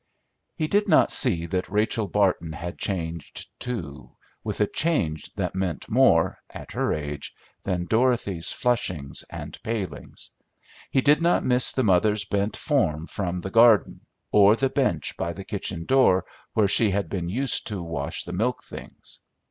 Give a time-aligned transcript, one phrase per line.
[0.55, 5.91] He did not see that Rachel Barton had changed, too, with a change that meant
[5.91, 10.31] more, at her age, than Dorothy's flushings and palings.
[10.89, 14.01] He did not miss the mother's bent form from the garden,
[14.31, 18.33] or the bench by the kitchen door where she had been used to wash the
[18.33, 19.19] milk things.